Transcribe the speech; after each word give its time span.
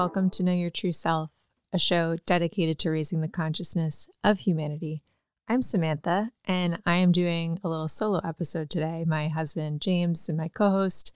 welcome 0.00 0.30
to 0.30 0.42
Know 0.42 0.54
Your 0.54 0.70
True 0.70 0.92
Self, 0.92 1.30
a 1.74 1.78
show 1.78 2.16
dedicated 2.24 2.78
to 2.78 2.88
raising 2.88 3.20
the 3.20 3.28
consciousness 3.28 4.08
of 4.24 4.38
humanity. 4.38 5.02
I'm 5.46 5.60
Samantha, 5.60 6.32
and 6.46 6.78
I 6.86 6.96
am 6.96 7.12
doing 7.12 7.60
a 7.62 7.68
little 7.68 7.86
solo 7.86 8.18
episode 8.24 8.70
today. 8.70 9.04
My 9.06 9.28
husband, 9.28 9.82
James, 9.82 10.26
and 10.30 10.38
my 10.38 10.48
co 10.48 10.70
host 10.70 11.14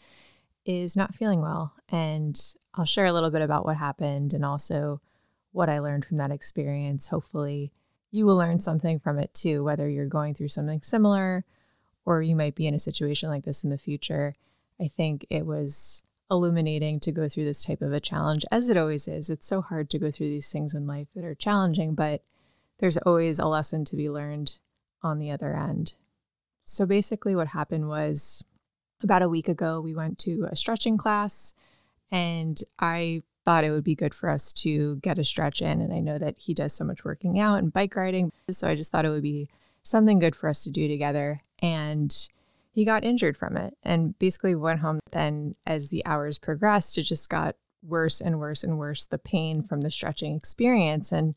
is 0.66 0.98
not 0.98 1.14
feeling 1.14 1.40
well, 1.40 1.72
and 1.88 2.38
I'll 2.74 2.84
share 2.84 3.06
a 3.06 3.12
little 3.12 3.30
bit 3.30 3.40
about 3.40 3.64
what 3.64 3.78
happened 3.78 4.34
and 4.34 4.44
also 4.44 5.00
what 5.52 5.70
I 5.70 5.78
learned 5.78 6.04
from 6.04 6.18
that 6.18 6.30
experience. 6.30 7.06
Hopefully, 7.06 7.72
you 8.10 8.26
will 8.26 8.36
learn 8.36 8.60
something 8.60 8.98
from 8.98 9.18
it 9.18 9.32
too, 9.32 9.64
whether 9.64 9.88
you're 9.88 10.04
going 10.04 10.34
through 10.34 10.48
something 10.48 10.82
similar 10.82 11.46
or 12.04 12.20
you 12.20 12.36
might 12.36 12.54
be 12.54 12.66
in 12.66 12.74
a 12.74 12.78
situation 12.78 13.30
like 13.30 13.46
this 13.46 13.64
in 13.64 13.70
the 13.70 13.78
future. 13.78 14.34
I 14.78 14.88
think 14.88 15.26
it 15.30 15.46
was 15.46 16.04
illuminating 16.30 17.00
to 17.00 17.12
go 17.12 17.28
through 17.28 17.44
this 17.44 17.64
type 17.64 17.82
of 17.82 17.92
a 17.92 18.00
challenge, 18.00 18.44
as 18.50 18.68
it 18.68 18.76
always 18.76 19.06
is. 19.08 19.30
It's 19.30 19.46
so 19.46 19.60
hard 19.60 19.90
to 19.90 19.98
go 19.98 20.10
through 20.10 20.28
these 20.28 20.50
things 20.50 20.74
in 20.74 20.86
life 20.86 21.08
that 21.14 21.24
are 21.24 21.34
challenging, 21.34 21.94
but 21.94 22.22
there's 22.78 22.96
always 22.98 23.38
a 23.38 23.46
lesson 23.46 23.84
to 23.86 23.96
be 23.96 24.10
learned 24.10 24.58
on 25.02 25.18
the 25.18 25.30
other 25.30 25.54
end. 25.54 25.92
So 26.64 26.86
basically, 26.86 27.36
what 27.36 27.48
happened 27.48 27.88
was 27.88 28.42
about 29.02 29.22
a 29.22 29.28
week 29.28 29.48
ago, 29.48 29.80
we 29.80 29.94
went 29.94 30.18
to 30.20 30.48
a 30.50 30.56
stretching 30.56 30.96
class, 30.96 31.54
and 32.10 32.58
I 32.78 33.22
thought 33.44 33.64
it 33.64 33.70
would 33.70 33.84
be 33.84 33.94
good 33.94 34.14
for 34.14 34.30
us 34.30 34.52
to 34.54 34.96
get 34.96 35.18
a 35.18 35.24
stretch 35.24 35.60
in. 35.60 35.80
And 35.80 35.92
I 35.92 36.00
know 36.00 36.18
that 36.18 36.36
he 36.38 36.54
does 36.54 36.72
so 36.72 36.84
much 36.84 37.04
working 37.04 37.38
out 37.38 37.58
and 37.58 37.72
bike 37.72 37.94
riding. 37.94 38.32
So 38.50 38.68
I 38.68 38.74
just 38.74 38.90
thought 38.90 39.04
it 39.04 39.10
would 39.10 39.22
be 39.22 39.48
something 39.82 40.18
good 40.18 40.34
for 40.34 40.48
us 40.48 40.64
to 40.64 40.70
do 40.70 40.88
together. 40.88 41.42
And 41.58 42.28
he 42.74 42.84
got 42.84 43.04
injured 43.04 43.36
from 43.36 43.56
it 43.56 43.76
and 43.84 44.18
basically 44.18 44.56
went 44.56 44.80
home. 44.80 44.98
Then, 45.12 45.54
as 45.64 45.90
the 45.90 46.04
hours 46.04 46.40
progressed, 46.40 46.98
it 46.98 47.02
just 47.02 47.30
got 47.30 47.54
worse 47.84 48.20
and 48.20 48.40
worse 48.40 48.64
and 48.64 48.78
worse 48.78 49.06
the 49.06 49.18
pain 49.18 49.62
from 49.62 49.82
the 49.82 49.92
stretching 49.92 50.34
experience. 50.34 51.12
And 51.12 51.36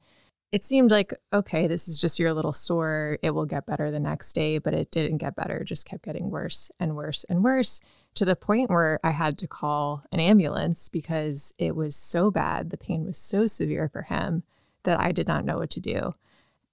it 0.51 0.63
seemed 0.63 0.89
like, 0.89 1.13
okay, 1.31 1.67
this 1.67 1.87
is 1.87 2.01
just 2.01 2.17
your 2.17 2.33
little 2.33 2.53
sore. 2.53 3.19
It 3.21 3.31
will 3.31 3.45
get 3.45 3.67
better 3.67 3.91
the 3.91 3.99
next 3.99 4.33
day, 4.33 4.57
but 4.57 4.73
it 4.73 4.89
didn't 4.89 5.17
get 5.17 5.35
better. 5.35 5.57
It 5.57 5.65
just 5.65 5.85
kept 5.85 6.05
getting 6.05 6.31
worse 6.31 6.71
and 6.79 6.95
worse 6.95 7.23
and 7.25 7.43
worse 7.43 7.81
to 8.15 8.25
the 8.25 8.35
point 8.35 8.71
where 8.71 8.99
I 9.03 9.11
had 9.11 9.37
to 9.37 9.47
call 9.47 10.03
an 10.11 10.19
ambulance 10.19 10.89
because 10.89 11.53
it 11.59 11.75
was 11.75 11.95
so 11.95 12.31
bad. 12.31 12.71
The 12.71 12.77
pain 12.77 13.05
was 13.05 13.19
so 13.19 13.45
severe 13.45 13.89
for 13.89 14.01
him 14.01 14.41
that 14.85 14.99
I 14.99 15.11
did 15.11 15.27
not 15.27 15.45
know 15.45 15.59
what 15.59 15.69
to 15.71 15.79
do. 15.79 16.15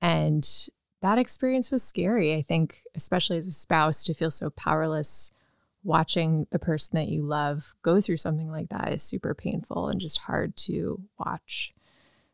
And 0.01 0.49
that 1.05 1.19
experience 1.19 1.71
was 1.71 1.83
scary. 1.83 2.35
I 2.35 2.41
think, 2.41 2.83
especially 2.95 3.37
as 3.37 3.47
a 3.47 3.53
spouse, 3.53 4.05
to 4.05 4.15
feel 4.15 4.31
so 4.31 4.49
powerless 4.49 5.31
watching 5.83 6.47
the 6.51 6.59
person 6.59 6.97
that 6.97 7.09
you 7.09 7.23
love 7.23 7.75
go 7.83 8.01
through 8.01 8.17
something 8.17 8.51
like 8.51 8.71
that 8.71 8.91
is 8.91 9.03
super 9.03 9.35
painful 9.35 9.89
and 9.89 10.01
just 10.01 10.21
hard 10.21 10.57
to 10.57 10.99
watch. 11.19 11.75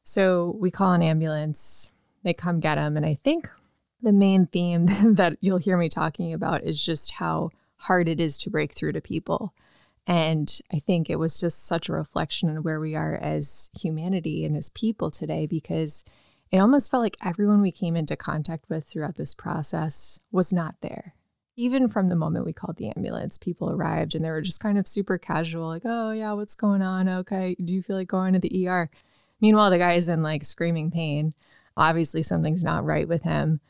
So 0.05 0.57
we 0.61 0.71
call 0.71 0.93
an 0.93 1.03
ambulance, 1.03 1.91
they 2.23 2.33
come 2.33 2.61
get 2.61 2.79
him. 2.79 2.97
And 2.97 3.05
I 3.05 3.15
think 3.15 3.51
the 4.01 4.13
main 4.13 4.47
theme 4.47 4.87
that 5.17 5.37
you'll 5.41 5.59
hear 5.59 5.77
me 5.77 5.89
talking 5.89 6.33
about 6.33 6.63
is 6.63 6.85
just 6.85 7.15
how 7.15 7.51
hard 7.77 8.09
it 8.09 8.21
is 8.21 8.39
to 8.39 8.51
break 8.51 8.73
through 8.73 8.93
to 8.93 9.01
people. 9.01 9.53
And 10.07 10.61
I 10.73 10.79
think 10.79 11.11
it 11.11 11.19
was 11.19 11.41
just 11.41 11.67
such 11.67 11.89
a 11.89 11.93
reflection 11.93 12.49
on 12.49 12.63
where 12.63 12.79
we 12.79 12.95
are 12.95 13.17
as 13.17 13.69
humanity 13.77 14.45
and 14.45 14.57
as 14.57 14.71
people 14.71 15.11
today 15.11 15.49
because 15.49 16.05
it 16.51 16.59
almost 16.59 16.91
felt 16.91 17.03
like 17.03 17.17
everyone 17.25 17.61
we 17.61 17.73
came 17.73 17.97
into 17.97 18.17
contact 18.17 18.69
with 18.69 18.85
throughout 18.85 19.17
this 19.17 19.35
process 19.35 20.19
was 20.33 20.53
not 20.53 20.77
there. 20.81 21.15
Even 21.57 21.89
from 21.89 22.09
the 22.09 22.17
moment 22.17 22.47
we 22.47 22.53
called 22.53 22.77
the 22.77 22.91
ambulance, 22.97 23.39
people 23.39 23.71
arrived 23.71 24.15
and 24.15 24.25
they 24.25 24.31
were 24.31 24.41
just 24.41 24.61
kind 24.61 24.79
of 24.79 24.87
super 24.87 25.19
casual, 25.19 25.69
like, 25.69 25.83
oh, 25.85 26.11
yeah, 26.11 26.33
what's 26.33 26.55
going 26.55 26.83
on? 26.83 27.09
Okay, 27.09 27.57
do 27.63 27.75
you 27.75 27.83
feel 27.83 27.97
like 27.97 28.09
going 28.09 28.33
to 28.33 28.39
the 28.39 28.69
ER? 28.69 28.91
Meanwhile, 29.41 29.71
the 29.71 29.79
guy's 29.79 30.09
in 30.09 30.23
like 30.23 30.45
screaming 30.45 30.91
pain. 30.91 31.35
Obviously, 31.77 32.23
something's 32.23 32.65
not 32.65 32.85
right 32.85 33.07
with 33.07 33.23
him. 33.23 33.61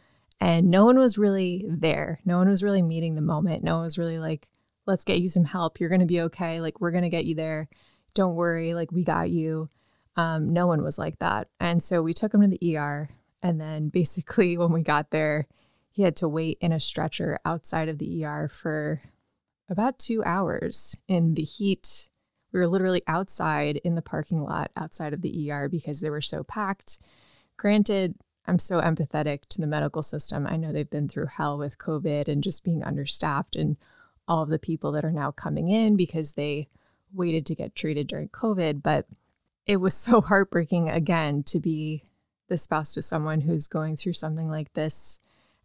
And 0.41 0.71
no 0.71 0.87
one 0.87 0.99
was 0.99 1.19
really 1.19 1.67
there. 1.69 2.21
No 2.25 2.39
one 2.39 2.49
was 2.49 2.63
really 2.63 2.83
meeting 2.83 3.15
the 3.15 3.21
moment. 3.21 3.63
No 3.63 3.75
one 3.77 3.85
was 3.85 3.99
really 3.99 4.19
like, 4.19 4.49
let's 4.87 5.05
get 5.05 5.19
you 5.19 5.29
some 5.29 5.45
help. 5.45 5.79
You're 5.79 5.91
going 5.91 6.01
to 6.01 6.07
be 6.07 6.23
okay. 6.23 6.61
Like, 6.61 6.81
we're 6.81 6.93
going 6.93 7.03
to 7.03 7.11
get 7.11 7.27
you 7.27 7.35
there. 7.35 7.69
Don't 8.15 8.35
worry. 8.35 8.73
Like, 8.73 8.91
we 8.91 9.05
got 9.05 9.29
you. 9.31 9.69
Um, 10.17 10.53
no 10.53 10.67
one 10.67 10.83
was 10.83 10.99
like 10.99 11.19
that. 11.19 11.49
And 11.59 11.83
so 11.83 12.03
we 12.03 12.13
took 12.13 12.35
him 12.35 12.43
to 12.43 12.49
the 12.49 12.77
ER. 12.77 13.09
And 13.43 13.61
then 13.61 13.89
basically, 13.93 14.57
when 14.57 14.73
we 14.73 14.83
got 14.83 15.11
there, 15.11 15.47
he 15.91 16.03
had 16.03 16.17
to 16.17 16.29
wait 16.29 16.59
in 16.61 16.73
a 16.73 16.81
stretcher 16.81 17.39
outside 17.45 17.89
of 17.89 17.99
the 17.99 18.25
ER 18.25 18.49
for 18.49 19.03
about 19.69 19.99
two 19.99 20.23
hours 20.25 20.97
in 21.09 21.35
the 21.35 21.43
heat. 21.43 22.09
We 22.53 22.61
were 22.61 22.67
literally 22.67 23.03
outside 23.07 23.77
in 23.85 23.95
the 23.95 24.03
parking 24.03 24.43
lot 24.43 24.71
outside 24.77 25.13
of 25.13 25.23
the 25.23 25.51
ER 25.51 25.69
because 25.69 26.01
they 26.01 26.11
were 26.11 26.21
so 26.21 26.43
packed. 26.43 26.99
Granted, 27.57 28.15
I'm 28.47 28.59
so 28.59 28.81
empathetic 28.81 29.43
to 29.51 29.61
the 29.61 29.67
medical 29.67 30.03
system. 30.03 30.47
I 30.47 30.57
know 30.57 30.73
they've 30.73 30.91
been 30.91 31.09
through 31.09 31.27
hell 31.27 31.59
with 31.59 31.79
COVID 31.79 32.27
and 32.27 32.43
just 32.43 32.65
being 32.65 32.83
understaffed 32.83 33.55
and 33.55 33.77
all 34.27 34.43
of 34.43 34.49
the 34.49 34.59
people 34.59 34.93
that 34.93 35.05
are 35.05 35.13
now 35.13 35.31
coming 35.31 35.69
in 35.69 35.97
because 35.97 36.33
they 36.33 36.69
waited 37.13 37.47
to 37.47 37.55
get 37.55 37.75
treated 37.75 38.07
during 38.07 38.29
COVID. 38.29 38.83
But 38.83 39.07
it 39.67 39.77
was 39.77 39.95
so 39.95 40.21
heartbreaking 40.21 40.89
again 40.89 41.43
to 41.45 41.61
be 41.61 42.05
the 42.49 42.59
spouse 42.59 42.95
to 42.95 43.03
someone 43.03 43.41
who's 43.43 43.67
going 43.67 43.97
through 43.97 44.13
something 44.13 44.49
like 44.49 44.73
this 44.75 45.21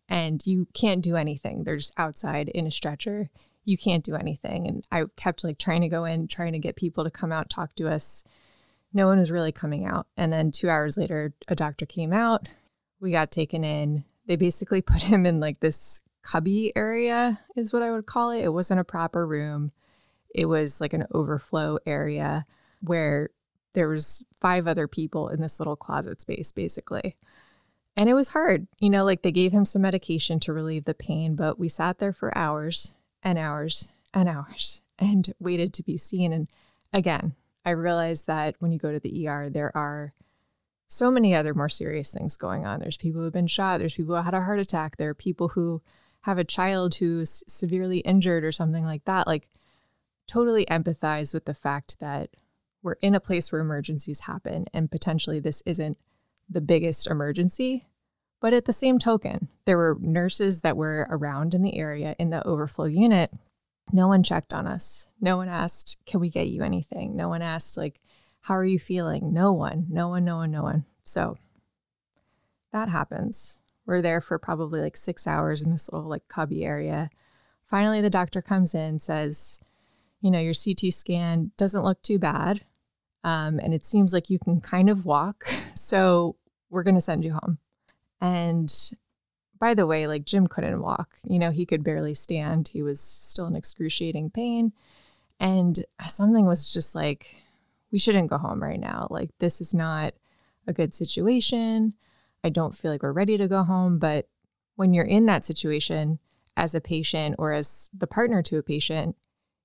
and 0.07 0.45
you 0.45 0.67
can't 0.73 1.03
do 1.03 1.15
anything. 1.15 1.63
They're 1.63 1.77
just 1.77 1.93
outside 1.97 2.49
in 2.49 2.67
a 2.67 2.71
stretcher. 2.71 3.29
You 3.63 3.77
can't 3.77 4.03
do 4.03 4.15
anything. 4.15 4.67
And 4.67 4.85
I 4.91 5.05
kept 5.15 5.43
like 5.43 5.57
trying 5.57 5.81
to 5.81 5.89
go 5.89 6.05
in, 6.05 6.27
trying 6.27 6.53
to 6.53 6.59
get 6.59 6.75
people 6.75 7.03
to 7.03 7.09
come 7.09 7.31
out, 7.31 7.49
talk 7.49 7.75
to 7.75 7.91
us. 7.91 8.23
No 8.93 9.07
one 9.07 9.19
was 9.19 9.31
really 9.31 9.51
coming 9.51 9.85
out. 9.85 10.07
And 10.15 10.31
then 10.31 10.51
two 10.51 10.69
hours 10.69 10.97
later, 10.97 11.33
a 11.47 11.55
doctor 11.55 11.85
came 11.85 12.13
out. 12.13 12.49
We 12.99 13.11
got 13.11 13.31
taken 13.31 13.63
in. 13.63 14.05
They 14.27 14.35
basically 14.35 14.81
put 14.83 15.01
him 15.01 15.25
in 15.25 15.39
like 15.39 15.59
this 15.59 16.01
cubby 16.21 16.71
area, 16.75 17.39
is 17.55 17.73
what 17.73 17.83
I 17.83 17.91
would 17.91 18.05
call 18.05 18.31
it. 18.31 18.43
It 18.43 18.53
wasn't 18.53 18.79
a 18.79 18.85
proper 18.85 19.25
room, 19.25 19.71
it 20.33 20.45
was 20.45 20.81
like 20.81 20.93
an 20.93 21.05
overflow 21.13 21.77
area 21.85 22.45
where 22.81 23.29
there 23.75 23.87
was 23.87 24.25
five 24.39 24.67
other 24.67 24.87
people 24.87 25.29
in 25.29 25.41
this 25.41 25.59
little 25.59 25.75
closet 25.75 26.19
space 26.19 26.51
basically. 26.51 27.15
And 27.95 28.09
it 28.09 28.13
was 28.13 28.29
hard 28.29 28.67
you 28.79 28.89
know 28.89 29.05
like 29.05 29.21
they 29.21 29.31
gave 29.31 29.51
him 29.51 29.65
some 29.65 29.83
medication 29.83 30.39
to 30.41 30.53
relieve 30.53 30.85
the 30.85 30.93
pain 30.93 31.35
but 31.35 31.59
we 31.59 31.67
sat 31.67 31.99
there 31.99 32.13
for 32.13 32.35
hours 32.37 32.93
and 33.21 33.37
hours 33.37 33.89
and 34.13 34.27
hours 34.27 34.81
and 34.97 35.33
waited 35.39 35.73
to 35.73 35.83
be 35.83 35.97
seen. 35.97 36.33
And 36.33 36.47
again 36.91 37.35
i 37.63 37.69
realized 37.69 38.27
that 38.27 38.55
when 38.59 38.71
you 38.71 38.79
go 38.79 38.91
to 38.91 38.99
the 38.99 39.27
er 39.27 39.49
there 39.49 39.75
are 39.77 40.13
so 40.87 41.11
many 41.11 41.33
other 41.33 41.53
more 41.53 41.69
serious 41.69 42.13
things 42.13 42.37
going 42.37 42.65
on. 42.65 42.79
There's 42.79 42.97
people 42.97 43.21
who've 43.21 43.33
been 43.33 43.47
shot. 43.47 43.79
There's 43.79 43.93
people 43.93 44.15
who 44.15 44.21
had 44.21 44.33
a 44.33 44.41
heart 44.41 44.59
attack. 44.59 44.97
There 44.97 45.09
are 45.09 45.15
people 45.15 45.49
who 45.49 45.81
have 46.21 46.37
a 46.37 46.43
child 46.43 46.95
who's 46.95 47.43
severely 47.47 47.99
injured 47.99 48.43
or 48.43 48.51
something 48.51 48.83
like 48.83 49.05
that. 49.05 49.27
Like 49.27 49.47
totally 50.27 50.65
empathize 50.65 51.33
with 51.33 51.45
the 51.45 51.53
fact 51.53 51.99
that 51.99 52.29
we're 52.85 52.97
in 53.01 53.15
a 53.15 53.19
place 53.19 53.51
where 53.51 53.61
emergencies 53.61 54.21
happen 54.21 54.67
and 54.71 54.91
potentially 54.91 55.39
this 55.39 55.63
isn't 55.65 55.97
the 56.47 56.61
biggest 56.61 57.07
emergency. 57.07 57.87
But 58.39 58.53
at 58.53 58.65
the 58.65 58.73
same 58.73 58.99
token, 58.99 59.47
there 59.65 59.77
were 59.77 59.97
nurses 59.99 60.61
that 60.61 60.77
were 60.77 61.07
around 61.09 61.55
in 61.55 61.63
the 61.63 61.79
area 61.79 62.15
in 62.19 62.29
the 62.29 62.45
overflow 62.47 62.85
unit. 62.85 63.33
No 63.91 64.07
one 64.07 64.21
checked 64.21 64.53
on 64.53 64.67
us. 64.67 65.07
No 65.19 65.35
one 65.35 65.49
asked, 65.49 65.97
Can 66.05 66.19
we 66.19 66.29
get 66.29 66.47
you 66.47 66.61
anything? 66.61 67.15
No 67.15 67.27
one 67.27 67.41
asked, 67.41 67.75
like, 67.75 67.99
how 68.41 68.55
are 68.55 68.63
you 68.63 68.77
feeling? 68.77 69.33
No 69.33 69.51
one, 69.51 69.87
no 69.89 70.07
one, 70.07 70.23
no 70.23 70.35
one, 70.35 70.51
no 70.51 70.61
one. 70.61 70.85
So 71.03 71.37
that 72.71 72.89
happens. 72.89 73.63
We're 73.87 74.03
there 74.03 74.21
for 74.21 74.37
probably 74.37 74.79
like 74.79 74.95
six 74.95 75.25
hours 75.25 75.63
in 75.63 75.71
this 75.71 75.89
little 75.91 76.09
like 76.09 76.27
cubby 76.27 76.63
area. 76.63 77.09
Finally, 77.65 78.01
the 78.01 78.11
doctor 78.11 78.43
comes 78.43 78.75
in, 78.75 78.99
says, 78.99 79.59
you 80.21 80.29
know, 80.29 80.39
your 80.39 80.53
CT 80.53 80.93
scan 80.93 81.51
doesn't 81.57 81.83
look 81.83 82.03
too 82.03 82.19
bad. 82.19 82.61
Um, 83.25 83.59
and 83.59 83.73
it 83.73 83.85
seems 83.85 84.13
like 84.13 84.29
you 84.29 84.37
can 84.39 84.61
kind 84.61 84.89
of 84.89 85.05
walk. 85.05 85.45
So 85.77 86.37
we're 86.71 86.83
going 86.83 86.95
to 86.95 87.01
send 87.01 87.23
you 87.23 87.33
home. 87.33 87.59
And 88.19 88.73
by 89.59 89.75
the 89.75 89.85
way, 89.85 90.07
like 90.07 90.25
Jim 90.25 90.47
couldn't 90.47 90.81
walk. 90.81 91.17
You 91.27 91.37
know, 91.37 91.51
he 91.51 91.65
could 91.65 91.83
barely 91.83 92.15
stand. 92.15 92.69
He 92.69 92.81
was 92.81 92.99
still 92.99 93.45
in 93.45 93.55
excruciating 93.55 94.31
pain. 94.31 94.71
And 95.39 95.85
something 96.07 96.45
was 96.45 96.73
just 96.73 96.95
like, 96.95 97.35
we 97.91 97.99
shouldn't 97.99 98.29
go 98.29 98.37
home 98.37 98.63
right 98.63 98.79
now. 98.79 99.07
Like, 99.11 99.29
this 99.39 99.61
is 99.61 99.75
not 99.75 100.15
a 100.65 100.73
good 100.73 100.93
situation. 100.93 101.93
I 102.43 102.49
don't 102.49 102.73
feel 102.73 102.89
like 102.89 103.03
we're 103.03 103.11
ready 103.11 103.37
to 103.37 103.47
go 103.47 103.63
home. 103.63 103.99
But 103.99 104.27
when 104.75 104.93
you're 104.93 105.05
in 105.05 105.27
that 105.27 105.45
situation 105.45 106.19
as 106.57 106.73
a 106.73 106.81
patient 106.81 107.35
or 107.37 107.51
as 107.51 107.91
the 107.95 108.07
partner 108.07 108.41
to 108.43 108.57
a 108.57 108.63
patient, 108.63 109.17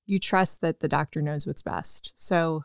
you 0.07 0.19
trust 0.19 0.61
that 0.61 0.81
the 0.81 0.89
doctor 0.89 1.23
knows 1.23 1.47
what's 1.47 1.63
best. 1.63 2.13
So 2.17 2.65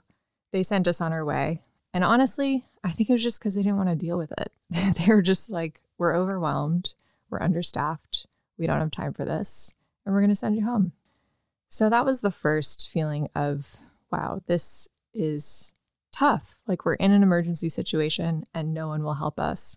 they 0.56 0.64
sent 0.64 0.88
us 0.88 1.02
on 1.02 1.12
our 1.12 1.26
way. 1.26 1.62
And 1.94 2.02
honestly, 2.02 2.64
I 2.82 2.92
think 2.92 3.10
it 3.10 3.14
was 3.14 3.24
just 3.24 3.40
because 3.40 3.56
they 3.56 3.62
didn't 3.62 3.76
want 3.76 3.90
to 3.90 3.96
deal 3.96 4.18
with 4.18 4.32
it. 4.38 4.54
they 4.70 5.14
were 5.14 5.22
just 5.22 5.50
like, 5.50 5.82
we're 5.98 6.16
overwhelmed, 6.16 6.94
we're 7.30 7.42
understaffed, 7.42 8.26
we 8.58 8.66
don't 8.66 8.80
have 8.80 8.92
time 8.92 9.12
for 9.12 9.26
this, 9.26 9.74
and 10.06 10.16
we're 10.16 10.22
going 10.22 10.30
to 10.30 10.36
send 10.36 10.56
you 10.56 10.64
home. 10.64 10.94
So 11.68 11.90
that 11.90 12.06
was 12.06 12.22
the 12.22 12.32
first 12.32 12.88
feeling 12.88 13.28
of, 13.36 13.76
wow, 14.14 14.44
this 14.48 14.88
is 15.14 15.74
tough. 16.14 16.58
Like 16.68 16.86
we're 16.86 16.94
in 16.94 17.12
an 17.12 17.22
emergency 17.22 17.68
situation 17.68 18.46
and 18.54 18.74
no 18.74 18.88
one 18.88 19.04
will 19.04 19.16
help 19.16 19.38
us. 19.38 19.76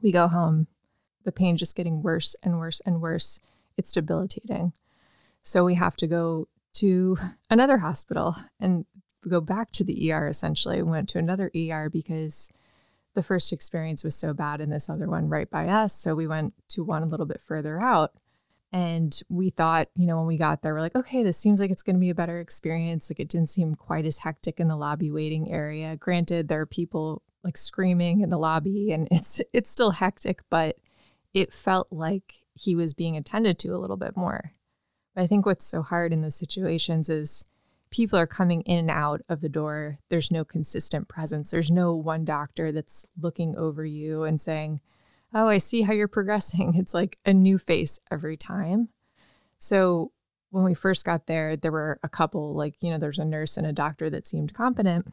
We 0.00 0.10
go 0.10 0.26
home, 0.26 0.68
the 1.24 1.32
pain 1.32 1.58
just 1.58 1.76
getting 1.76 2.02
worse 2.02 2.34
and 2.42 2.58
worse 2.58 2.80
and 2.86 3.02
worse. 3.02 3.40
It's 3.76 3.92
debilitating. 3.92 4.72
So 5.42 5.66
we 5.66 5.74
have 5.74 5.96
to 5.96 6.06
go 6.06 6.48
to 6.74 7.18
another 7.50 7.78
hospital 7.78 8.36
and 8.58 8.86
go 9.30 9.40
back 9.40 9.72
to 9.72 9.84
the 9.84 10.12
ER 10.12 10.28
essentially. 10.28 10.82
We 10.82 10.90
went 10.90 11.08
to 11.10 11.18
another 11.18 11.50
ER 11.54 11.88
because 11.90 12.50
the 13.14 13.22
first 13.22 13.52
experience 13.52 14.04
was 14.04 14.16
so 14.16 14.34
bad 14.34 14.60
and 14.60 14.72
this 14.72 14.90
other 14.90 15.08
one 15.08 15.28
right 15.28 15.48
by 15.48 15.68
us. 15.68 15.94
So 15.94 16.14
we 16.14 16.26
went 16.26 16.54
to 16.70 16.84
one 16.84 17.02
a 17.02 17.06
little 17.06 17.26
bit 17.26 17.40
further 17.40 17.80
out. 17.80 18.12
And 18.72 19.16
we 19.28 19.50
thought, 19.50 19.88
you 19.94 20.04
know, 20.04 20.16
when 20.16 20.26
we 20.26 20.36
got 20.36 20.62
there, 20.62 20.74
we're 20.74 20.80
like, 20.80 20.96
okay, 20.96 21.22
this 21.22 21.38
seems 21.38 21.60
like 21.60 21.70
it's 21.70 21.84
going 21.84 21.94
to 21.94 22.00
be 22.00 22.10
a 22.10 22.14
better 22.14 22.40
experience. 22.40 23.08
Like 23.08 23.20
it 23.20 23.28
didn't 23.28 23.48
seem 23.48 23.76
quite 23.76 24.04
as 24.04 24.18
hectic 24.18 24.58
in 24.58 24.66
the 24.66 24.76
lobby 24.76 25.12
waiting 25.12 25.50
area. 25.52 25.96
Granted, 25.96 26.48
there 26.48 26.60
are 26.60 26.66
people 26.66 27.22
like 27.44 27.56
screaming 27.56 28.20
in 28.20 28.30
the 28.30 28.38
lobby 28.38 28.90
and 28.90 29.06
it's 29.12 29.40
it's 29.52 29.70
still 29.70 29.92
hectic, 29.92 30.40
but 30.50 30.76
it 31.32 31.52
felt 31.52 31.88
like 31.92 32.44
he 32.54 32.74
was 32.74 32.94
being 32.94 33.16
attended 33.16 33.60
to 33.60 33.68
a 33.68 33.78
little 33.78 33.96
bit 33.96 34.16
more. 34.16 34.52
But 35.14 35.22
I 35.22 35.26
think 35.28 35.46
what's 35.46 35.66
so 35.66 35.82
hard 35.82 36.12
in 36.12 36.22
those 36.22 36.36
situations 36.36 37.08
is 37.08 37.44
people 37.94 38.18
are 38.18 38.26
coming 38.26 38.60
in 38.62 38.78
and 38.78 38.90
out 38.90 39.22
of 39.28 39.40
the 39.40 39.48
door. 39.48 40.00
There's 40.10 40.32
no 40.32 40.44
consistent 40.44 41.06
presence. 41.06 41.52
There's 41.52 41.70
no 41.70 41.94
one 41.94 42.24
doctor 42.24 42.72
that's 42.72 43.06
looking 43.16 43.54
over 43.56 43.84
you 43.84 44.24
and 44.24 44.40
saying, 44.40 44.80
Oh, 45.32 45.46
I 45.46 45.58
see 45.58 45.82
how 45.82 45.92
you're 45.92 46.08
progressing. 46.08 46.74
It's 46.76 46.92
like 46.92 47.18
a 47.24 47.32
new 47.32 47.56
face 47.56 48.00
every 48.10 48.36
time. 48.36 48.88
So 49.58 50.10
when 50.50 50.64
we 50.64 50.74
first 50.74 51.06
got 51.06 51.26
there, 51.26 51.56
there 51.56 51.70
were 51.70 52.00
a 52.02 52.08
couple, 52.08 52.54
like, 52.54 52.74
you 52.80 52.90
know, 52.90 52.98
there's 52.98 53.20
a 53.20 53.24
nurse 53.24 53.56
and 53.56 53.66
a 53.66 53.72
doctor 53.72 54.10
that 54.10 54.26
seemed 54.26 54.54
competent. 54.54 55.06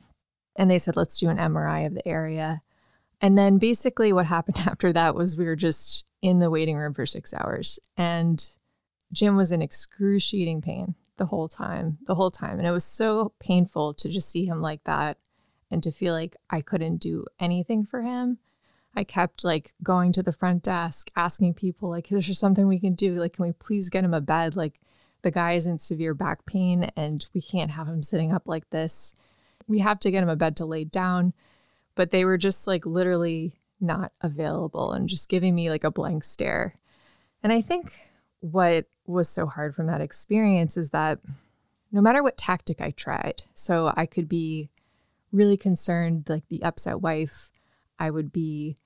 And 0.56 0.70
they 0.70 0.80
said, 0.80 0.96
let's 0.96 1.20
do 1.20 1.30
an 1.30 1.38
MRI 1.38 1.86
of 1.86 1.94
the 1.94 2.08
area. 2.08 2.62
And 3.22 3.38
then 3.38 3.60
basically 3.60 4.12
what 4.12 4.26
happened 4.26 4.58
after 4.66 4.92
that 4.94 5.14
was 5.14 5.38
we 5.38 5.46
were 5.46 5.56
just 5.56 6.04
in 6.24 6.40
the 6.40 6.50
waiting 6.50 6.78
room 6.78 6.96
for 6.96 7.06
six 7.06 7.32
hours. 7.32 7.80
And 7.96 8.44
Jim 9.14 9.38
was 9.38 9.52
in 9.52 9.62
excruciating 9.62 10.62
pain 10.62 10.96
the 11.22 11.28
whole 11.28 11.48
time, 11.48 12.00
the 12.08 12.16
whole 12.16 12.32
time. 12.32 12.58
And 12.58 12.68
it 12.68 12.72
was 12.72 12.84
so 12.84 13.34
painful 13.40 13.94
to 13.94 14.10
just 14.10 14.28
see 14.28 14.46
him 14.46 14.60
like 14.60 14.84
that 14.86 15.20
and 15.70 15.84
to 15.84 15.92
feel 15.92 16.16
like 16.16 16.36
I 16.50 16.62
couldn't 16.62 16.98
do 16.98 17.28
anything 17.40 17.86
for 17.86 18.02
him. 18.02 18.40
I 18.96 19.04
kept 19.04 19.44
like 19.44 19.72
going 19.84 20.14
to 20.14 20.24
the 20.24 20.32
front 20.32 20.64
desk, 20.64 21.12
asking 21.16 21.54
people, 21.54 21.92
like, 21.92 22.12
is 22.12 22.26
there 22.26 22.34
something 22.34 22.68
we 22.68 22.80
can 22.80 22.96
do? 22.96 23.14
Like, 23.14 23.34
can 23.34 23.46
we 23.46 23.52
please 23.52 23.92
get 23.92 24.04
him 24.04 24.16
a 24.16 24.20
bed? 24.20 24.56
Like, 24.56 24.80
the 25.22 25.30
guy 25.30 25.54
is 25.54 25.68
in 25.68 25.78
severe 25.78 26.16
back 26.16 26.48
pain 26.48 26.90
and 26.98 27.24
we 27.36 27.42
can't 27.44 27.70
have 27.70 27.88
him 27.88 28.02
sitting 28.02 28.34
up 28.34 28.48
like 28.48 28.68
this. 28.72 29.14
We 29.68 29.78
have 29.78 30.00
to 30.00 30.10
get 30.10 30.24
him 30.24 30.30
a 30.30 30.36
bed 30.36 30.58
to 30.58 30.66
lay 30.66 30.86
down. 30.86 31.34
But 31.94 32.10
they 32.10 32.26
were 32.26 32.40
just 32.40 32.66
like 32.66 32.88
literally 32.88 33.60
not 33.80 34.12
available 34.22 34.92
and 34.92 35.08
just 35.08 35.30
giving 35.30 35.54
me 35.54 35.70
like 35.70 35.84
a 35.84 35.92
blank 35.92 36.24
stare. 36.24 36.80
And 37.44 37.54
I 37.54 37.62
think 37.62 38.11
what 38.42 38.88
was 39.06 39.30
so 39.30 39.46
hard 39.46 39.74
from 39.74 39.88
that 39.88 40.02
experience 40.02 40.76
is 40.76 40.90
that 40.90 41.20
no 41.92 42.02
matter 42.02 42.22
what 42.22 42.38
tactic 42.38 42.82
I 42.82 42.92
tried, 42.92 43.44
so 43.54 43.94
I 43.96 44.06
could 44.06 44.28
be 44.28 44.70
really 45.32 45.58
concerned, 45.58 46.28
like 46.28 46.48
the 46.50 46.64
upset 46.64 47.02
wife, 47.02 47.52
I 48.00 48.10
would 48.12 48.32
be 48.32 48.78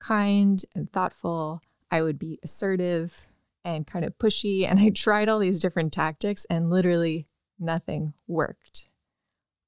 kind 0.00 0.62
and 0.74 0.90
thoughtful, 0.92 1.62
I 1.90 2.02
would 2.02 2.18
be 2.18 2.38
assertive 2.42 3.28
and 3.64 3.86
kind 3.86 4.04
of 4.04 4.18
pushy. 4.18 4.68
And 4.68 4.80
I 4.80 4.90
tried 4.90 5.28
all 5.28 5.38
these 5.38 5.60
different 5.60 5.92
tactics 5.92 6.44
and 6.50 6.70
literally 6.70 7.26
nothing 7.58 8.14
worked. 8.26 8.88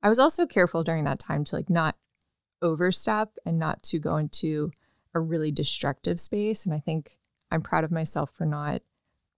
I 0.02 0.08
was 0.08 0.18
also 0.18 0.46
careful 0.46 0.84
during 0.84 1.04
that 1.04 1.18
time 1.18 1.44
to 1.44 1.56
like 1.56 1.70
not 1.70 1.96
overstep 2.62 3.36
and 3.44 3.58
not 3.58 3.82
to 3.84 3.98
go 3.98 4.16
into 4.16 4.72
a 5.14 5.20
really 5.20 5.50
destructive 5.50 6.20
space. 6.20 6.66
And 6.66 6.74
I 6.74 6.80
think 6.80 7.18
I'm 7.50 7.62
proud 7.62 7.84
of 7.84 7.90
myself 7.90 8.30
for 8.30 8.44
not 8.44 8.82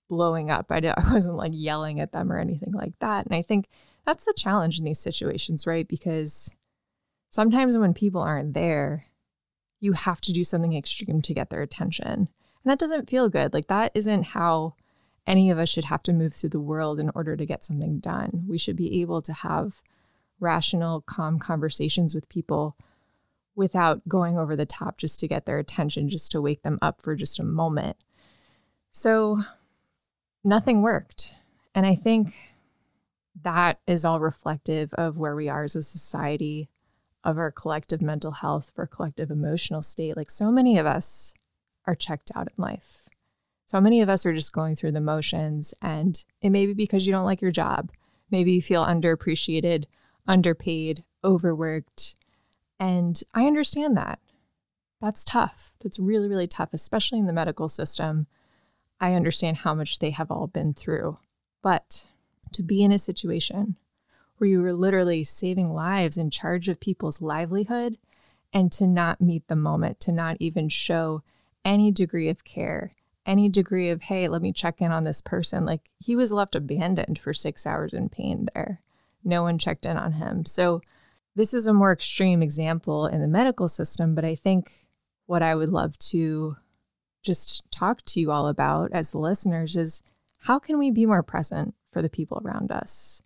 blowing 0.08 0.50
up. 0.50 0.66
I, 0.70 0.80
did, 0.80 0.94
I 0.96 1.12
wasn't 1.12 1.36
like 1.36 1.52
yelling 1.54 2.00
at 2.00 2.12
them 2.12 2.32
or 2.32 2.38
anything 2.38 2.72
like 2.72 2.98
that. 3.00 3.26
And 3.26 3.34
I 3.34 3.42
think 3.42 3.68
that's 4.04 4.24
the 4.24 4.34
challenge 4.36 4.78
in 4.78 4.84
these 4.84 4.98
situations, 4.98 5.66
right? 5.66 5.86
Because 5.86 6.50
sometimes 7.30 7.76
when 7.76 7.94
people 7.94 8.22
aren't 8.22 8.54
there, 8.54 9.04
you 9.80 9.92
have 9.92 10.20
to 10.22 10.32
do 10.32 10.42
something 10.42 10.74
extreme 10.74 11.22
to 11.22 11.34
get 11.34 11.50
their 11.50 11.62
attention. 11.62 12.28
And 12.64 12.72
that 12.72 12.78
doesn't 12.78 13.08
feel 13.08 13.28
good. 13.28 13.52
Like, 13.52 13.68
that 13.68 13.92
isn't 13.94 14.24
how 14.24 14.74
any 15.26 15.50
of 15.50 15.58
us 15.58 15.68
should 15.68 15.84
have 15.84 16.02
to 16.04 16.12
move 16.12 16.32
through 16.32 16.50
the 16.50 16.60
world 16.60 16.98
in 16.98 17.10
order 17.14 17.36
to 17.36 17.46
get 17.46 17.62
something 17.62 18.00
done. 18.00 18.44
We 18.48 18.58
should 18.58 18.76
be 18.76 19.00
able 19.00 19.22
to 19.22 19.32
have 19.32 19.82
rational, 20.40 21.02
calm 21.02 21.38
conversations 21.38 22.14
with 22.14 22.28
people 22.28 22.76
without 23.54 24.08
going 24.08 24.38
over 24.38 24.56
the 24.56 24.66
top 24.66 24.96
just 24.98 25.20
to 25.20 25.28
get 25.28 25.44
their 25.44 25.58
attention, 25.58 26.08
just 26.08 26.30
to 26.32 26.40
wake 26.40 26.62
them 26.62 26.78
up 26.80 27.00
for 27.02 27.14
just 27.14 27.38
a 27.38 27.44
moment. 27.44 27.96
So, 28.90 29.40
nothing 30.48 30.82
worked. 30.82 31.34
And 31.74 31.86
I 31.86 31.94
think 31.94 32.34
that 33.42 33.78
is 33.86 34.04
all 34.04 34.18
reflective 34.18 34.92
of 34.94 35.16
where 35.16 35.36
we 35.36 35.48
are 35.48 35.64
as 35.64 35.76
a 35.76 35.82
society, 35.82 36.68
of 37.22 37.38
our 37.38 37.50
collective 37.50 38.00
mental 38.00 38.30
health, 38.30 38.70
of 38.70 38.78
our 38.78 38.86
collective 38.86 39.30
emotional 39.30 39.82
state. 39.82 40.16
Like 40.16 40.30
so 40.30 40.50
many 40.50 40.78
of 40.78 40.86
us 40.86 41.34
are 41.86 41.94
checked 41.94 42.32
out 42.34 42.48
in 42.48 42.62
life. 42.62 43.08
So 43.66 43.80
many 43.80 44.00
of 44.00 44.08
us 44.08 44.24
are 44.24 44.32
just 44.32 44.52
going 44.52 44.76
through 44.76 44.92
the 44.92 45.00
motions, 45.00 45.74
and 45.82 46.24
it 46.40 46.50
may 46.50 46.64
be 46.64 46.72
because 46.72 47.06
you 47.06 47.12
don't 47.12 47.26
like 47.26 47.42
your 47.42 47.50
job. 47.50 47.90
Maybe 48.30 48.52
you 48.52 48.62
feel 48.62 48.84
underappreciated, 48.84 49.84
underpaid, 50.26 51.04
overworked. 51.22 52.14
And 52.80 53.20
I 53.34 53.46
understand 53.46 53.94
that. 53.98 54.20
That's 55.02 55.24
tough. 55.24 55.74
That's 55.82 55.98
really, 55.98 56.28
really 56.28 56.46
tough, 56.46 56.70
especially 56.72 57.18
in 57.18 57.26
the 57.26 57.32
medical 57.32 57.68
system 57.68 58.26
I 59.00 59.14
understand 59.14 59.58
how 59.58 59.74
much 59.74 59.98
they 59.98 60.10
have 60.10 60.30
all 60.30 60.46
been 60.46 60.74
through. 60.74 61.18
But 61.62 62.08
to 62.52 62.62
be 62.62 62.82
in 62.82 62.92
a 62.92 62.98
situation 62.98 63.76
where 64.38 64.48
you 64.48 64.62
were 64.62 64.72
literally 64.72 65.24
saving 65.24 65.70
lives 65.70 66.16
in 66.16 66.30
charge 66.30 66.68
of 66.68 66.80
people's 66.80 67.20
livelihood 67.20 67.98
and 68.52 68.72
to 68.72 68.86
not 68.86 69.20
meet 69.20 69.46
the 69.48 69.56
moment, 69.56 70.00
to 70.00 70.12
not 70.12 70.36
even 70.40 70.68
show 70.68 71.22
any 71.64 71.90
degree 71.90 72.28
of 72.28 72.44
care, 72.44 72.92
any 73.26 73.48
degree 73.48 73.90
of, 73.90 74.02
hey, 74.02 74.28
let 74.28 74.40
me 74.40 74.52
check 74.52 74.80
in 74.80 74.90
on 74.90 75.04
this 75.04 75.20
person. 75.20 75.64
Like 75.64 75.90
he 75.98 76.16
was 76.16 76.32
left 76.32 76.54
abandoned 76.54 77.18
for 77.18 77.34
six 77.34 77.66
hours 77.66 77.92
in 77.92 78.08
pain 78.08 78.48
there. 78.54 78.80
No 79.24 79.42
one 79.42 79.58
checked 79.58 79.84
in 79.84 79.96
on 79.96 80.12
him. 80.12 80.44
So, 80.44 80.80
this 81.34 81.54
is 81.54 81.68
a 81.68 81.72
more 81.72 81.92
extreme 81.92 82.42
example 82.42 83.06
in 83.06 83.20
the 83.20 83.28
medical 83.28 83.68
system, 83.68 84.16
but 84.16 84.24
I 84.24 84.34
think 84.34 84.88
what 85.26 85.40
I 85.40 85.54
would 85.54 85.68
love 85.68 85.96
to 86.10 86.56
just 87.28 87.70
talk 87.70 88.02
to 88.06 88.20
you 88.20 88.32
all 88.32 88.48
about 88.48 88.90
as 88.92 89.12
the 89.12 89.18
listeners 89.18 89.76
is 89.76 90.02
how 90.38 90.58
can 90.58 90.78
we 90.78 90.90
be 90.90 91.04
more 91.04 91.22
present 91.22 91.74
for 91.92 92.00
the 92.00 92.08
people 92.08 92.40
around 92.42 92.72
us? 92.72 93.22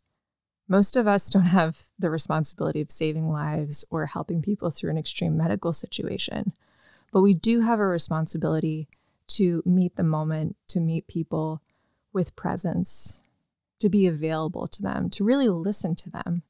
Most 0.68 0.96
of 0.96 1.06
us 1.06 1.30
don't 1.30 1.44
have 1.44 1.84
the 1.98 2.10
responsibility 2.10 2.80
of 2.80 2.90
saving 2.90 3.30
lives 3.30 3.84
or 3.90 4.06
helping 4.06 4.42
people 4.42 4.70
through 4.70 4.90
an 4.90 4.98
extreme 4.98 5.36
medical 5.36 5.72
situation, 5.72 6.52
but 7.12 7.22
we 7.22 7.32
do 7.32 7.60
have 7.60 7.78
a 7.78 7.86
responsibility 7.86 8.88
to 9.28 9.62
meet 9.64 9.94
the 9.94 10.02
moment, 10.02 10.56
to 10.68 10.80
meet 10.80 11.06
people 11.06 11.62
with 12.12 12.34
presence, 12.34 13.22
to 13.78 13.88
be 13.88 14.08
available 14.08 14.66
to 14.66 14.82
them, 14.82 15.10
to 15.10 15.22
really 15.22 15.48
listen 15.48 15.94
to 15.94 16.10
them, 16.10 16.42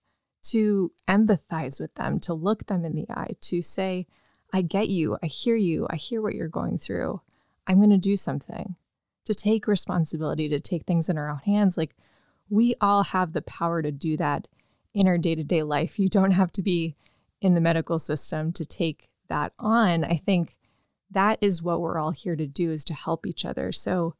to 0.44 0.90
empathize 1.06 1.78
with 1.78 1.94
them, 1.96 2.18
to 2.20 2.32
look 2.32 2.66
them 2.66 2.84
in 2.84 2.94
the 2.94 3.10
eye, 3.10 3.34
to 3.42 3.60
say, 3.60 4.06
I 4.54 4.62
get 4.62 4.88
you, 4.88 5.18
I 5.22 5.26
hear 5.26 5.56
you, 5.56 5.86
I 5.90 5.96
hear 5.96 6.22
what 6.22 6.34
you're 6.34 6.48
going 6.48 6.78
through. 6.78 7.20
I'm 7.66 7.78
going 7.78 7.90
to 7.90 7.98
do 7.98 8.16
something, 8.16 8.76
to 9.24 9.34
take 9.34 9.66
responsibility, 9.66 10.48
to 10.48 10.60
take 10.60 10.84
things 10.84 11.08
in 11.08 11.18
our 11.18 11.28
own 11.28 11.40
hands. 11.44 11.76
Like 11.76 11.94
we 12.50 12.74
all 12.80 13.04
have 13.04 13.32
the 13.32 13.42
power 13.42 13.82
to 13.82 13.92
do 13.92 14.16
that 14.16 14.48
in 14.94 15.06
our 15.06 15.18
day 15.18 15.34
to 15.34 15.44
day 15.44 15.62
life. 15.62 15.98
You 15.98 16.08
don't 16.08 16.32
have 16.32 16.52
to 16.52 16.62
be 16.62 16.96
in 17.40 17.54
the 17.54 17.60
medical 17.60 17.98
system 17.98 18.52
to 18.52 18.64
take 18.64 19.08
that 19.28 19.52
on. 19.58 20.04
I 20.04 20.16
think 20.16 20.56
that 21.10 21.38
is 21.40 21.62
what 21.62 21.80
we're 21.80 21.98
all 21.98 22.10
here 22.10 22.36
to 22.36 22.46
do 22.46 22.70
is 22.70 22.84
to 22.86 22.94
help 22.94 23.26
each 23.26 23.44
other. 23.44 23.72
So 23.72 24.14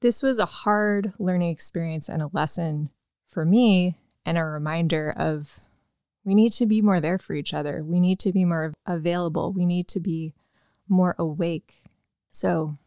this 0.00 0.22
was 0.22 0.38
a 0.38 0.46
hard 0.46 1.12
learning 1.18 1.50
experience 1.50 2.08
and 2.08 2.22
a 2.22 2.30
lesson 2.32 2.90
for 3.26 3.44
me 3.44 3.96
and 4.26 4.36
a 4.36 4.44
reminder 4.44 5.14
of 5.16 5.60
we 6.24 6.34
need 6.34 6.52
to 6.52 6.66
be 6.66 6.80
more 6.80 7.00
there 7.00 7.18
for 7.18 7.34
each 7.34 7.52
other. 7.52 7.84
We 7.84 8.00
need 8.00 8.18
to 8.20 8.32
be 8.32 8.44
more 8.44 8.72
available. 8.86 9.52
We 9.52 9.66
need 9.66 9.88
to 9.88 10.00
be 10.00 10.34
more 10.88 11.14
awake 11.18 11.83
so, 12.34 12.78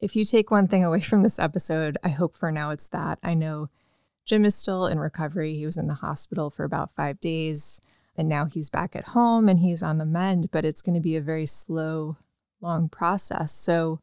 if 0.00 0.14
you 0.14 0.24
take 0.24 0.52
one 0.52 0.68
thing 0.68 0.84
away 0.84 1.00
from 1.00 1.24
this 1.24 1.40
episode, 1.40 1.98
I 2.04 2.10
hope 2.10 2.36
for 2.36 2.52
now 2.52 2.70
it's 2.70 2.86
that. 2.90 3.18
I 3.24 3.34
know 3.34 3.70
Jim 4.24 4.44
is 4.44 4.54
still 4.54 4.86
in 4.86 5.00
recovery. 5.00 5.56
He 5.56 5.66
was 5.66 5.76
in 5.76 5.88
the 5.88 5.94
hospital 5.94 6.48
for 6.48 6.62
about 6.62 6.94
five 6.94 7.18
days, 7.18 7.80
and 8.16 8.28
now 8.28 8.44
he's 8.44 8.70
back 8.70 8.94
at 8.94 9.08
home 9.08 9.48
and 9.48 9.58
he's 9.58 9.82
on 9.82 9.98
the 9.98 10.06
mend, 10.06 10.52
but 10.52 10.64
it's 10.64 10.80
going 10.80 10.94
to 10.94 11.00
be 11.00 11.16
a 11.16 11.20
very 11.20 11.44
slow, 11.44 12.18
long 12.60 12.88
process. 12.88 13.50
So, 13.50 13.98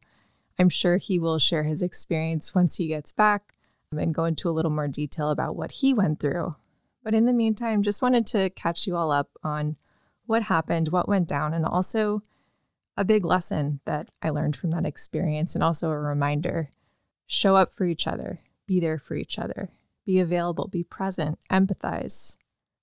I'm 0.58 0.68
sure 0.68 0.98
he 0.98 1.18
will 1.18 1.38
share 1.38 1.62
his 1.62 1.82
experience 1.82 2.54
once 2.54 2.76
he 2.76 2.86
gets 2.88 3.12
back 3.12 3.54
um, 3.90 3.98
and 3.98 4.14
go 4.14 4.26
into 4.26 4.50
a 4.50 4.52
little 4.52 4.70
more 4.70 4.88
detail 4.88 5.30
about 5.30 5.56
what 5.56 5.72
he 5.72 5.94
went 5.94 6.20
through. 6.20 6.54
But 7.02 7.14
in 7.14 7.24
the 7.24 7.32
meantime, 7.32 7.80
just 7.80 8.02
wanted 8.02 8.26
to 8.26 8.50
catch 8.50 8.86
you 8.86 8.94
all 8.94 9.10
up 9.10 9.30
on 9.42 9.76
what 10.26 10.42
happened, 10.42 10.88
what 10.88 11.08
went 11.08 11.28
down, 11.28 11.54
and 11.54 11.64
also 11.64 12.20
a 12.96 13.04
big 13.04 13.24
lesson 13.24 13.80
that 13.84 14.08
I 14.22 14.30
learned 14.30 14.56
from 14.56 14.70
that 14.70 14.86
experience, 14.86 15.54
and 15.54 15.62
also 15.62 15.90
a 15.90 15.98
reminder 15.98 16.70
show 17.26 17.56
up 17.56 17.72
for 17.72 17.84
each 17.84 18.06
other, 18.06 18.38
be 18.66 18.80
there 18.80 18.98
for 18.98 19.14
each 19.14 19.38
other, 19.38 19.68
be 20.04 20.18
available, 20.18 20.68
be 20.68 20.84
present, 20.84 21.38
empathize. 21.50 22.36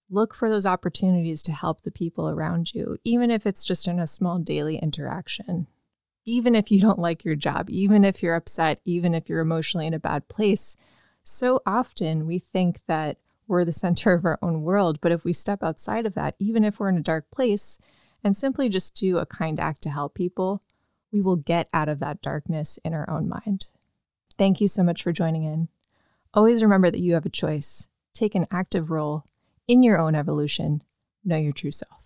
Look 0.10 0.36
for 0.36 0.50
those 0.50 0.66
opportunities 0.66 1.42
to 1.44 1.52
help 1.52 1.82
the 1.82 1.92
people 1.92 2.30
around 2.30 2.74
you, 2.74 2.98
even 3.04 3.32
if 3.32 3.48
it's 3.48 3.66
just 3.66 3.88
in 3.88 4.00
a 4.00 4.06
small 4.06 4.38
daily 4.40 4.78
interaction. 4.78 5.68
Even 6.26 6.56
if 6.56 6.72
you 6.72 6.80
don't 6.80 7.00
like 7.00 7.26
your 7.26 7.36
job, 7.36 7.70
even 7.70 8.04
if 8.04 8.22
you're 8.22 8.36
upset, 8.36 8.80
even 8.86 9.14
if 9.14 9.28
you're 9.28 9.40
emotionally 9.40 9.88
in 9.88 9.94
a 9.94 10.00
bad 10.00 10.28
place, 10.28 10.76
so 11.24 11.62
often 11.66 12.28
we 12.28 12.38
think 12.38 12.86
that 12.88 13.18
we're 13.48 13.66
the 13.66 13.72
center 13.84 14.14
of 14.14 14.26
our 14.26 14.38
own 14.42 14.62
world. 14.62 15.00
But 15.02 15.12
if 15.12 15.26
we 15.26 15.34
step 15.34 15.64
outside 15.64 16.06
of 16.06 16.14
that, 16.14 16.36
even 16.38 16.64
if 16.64 16.80
we're 16.80 16.90
in 16.90 16.98
a 16.98 17.02
dark 17.02 17.32
place, 17.32 17.80
and 18.24 18.36
simply 18.38 18.70
just 18.70 18.96
do 18.96 19.18
a 19.18 19.26
kind 19.26 19.60
act 19.60 19.82
to 19.84 19.90
help 19.90 20.14
people, 20.14 20.62
we 21.12 21.22
will 21.22 21.36
get 21.36 21.70
out 21.74 21.90
of 21.90 22.00
that 22.00 22.22
darkness 22.22 22.80
in 22.84 22.94
our 22.94 23.10
own 23.10 23.30
mind. 23.30 23.66
Thank 24.38 24.62
you 24.62 24.68
so 24.68 24.84
much 24.84 25.04
for 25.04 25.12
joining 25.12 25.44
in. 25.44 25.70
Always 26.34 26.64
remember 26.64 26.90
that 26.90 27.00
you 27.00 27.14
have 27.14 27.26
a 27.26 27.30
choice. 27.30 27.88
Take 28.14 28.34
an 28.34 28.48
active 28.52 28.90
role 28.90 29.26
in 29.68 29.84
your 29.84 30.00
own 30.00 30.16
evolution. 30.16 30.82
Know 31.24 31.38
your 31.38 31.54
true 31.54 31.72
self. 31.72 32.03